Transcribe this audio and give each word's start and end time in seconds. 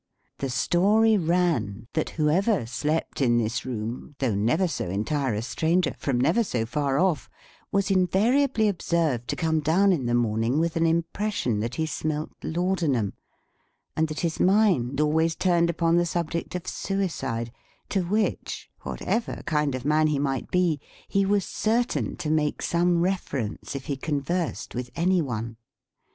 The 0.39 0.49
story 0.49 1.15
ran, 1.15 1.85
that 1.93 2.09
whosoever 2.17 2.65
slept 2.65 3.21
in 3.21 3.37
this 3.37 3.65
room, 3.67 4.15
though 4.17 4.33
never 4.33 4.67
so 4.67 4.89
entire 4.89 5.35
a 5.35 5.43
stranger, 5.43 5.93
from 5.99 6.19
never 6.19 6.43
so 6.43 6.65
far 6.65 6.97
off, 6.97 7.29
was 7.71 7.91
invariably 7.91 8.67
observed 8.67 9.27
to 9.27 9.35
come 9.35 9.59
down 9.59 9.93
in 9.93 10.07
the 10.07 10.15
morning 10.15 10.57
with 10.57 10.75
an 10.75 10.87
impression 10.87 11.59
that 11.59 11.75
he 11.75 11.85
smelt 11.85 12.31
Laudanum, 12.41 13.13
and 13.95 14.07
that 14.07 14.21
his 14.21 14.39
mind 14.39 14.99
always 14.99 15.35
turned 15.35 15.69
upon 15.69 15.97
the 15.97 16.05
subject 16.07 16.55
of 16.55 16.65
suicide; 16.65 17.51
to 17.89 18.01
which, 18.01 18.71
whatever 18.81 19.43
kind 19.45 19.75
of 19.75 19.85
man 19.85 20.07
he 20.07 20.17
might 20.17 20.49
be, 20.49 20.79
he 21.07 21.27
was 21.27 21.45
certain 21.45 22.15
to 22.15 22.31
make 22.31 22.63
some 22.63 23.01
reference 23.03 23.75
if 23.75 23.85
he 23.85 23.95
conversed 23.95 24.73
with 24.73 24.89
any 24.95 25.21
one. 25.21 25.57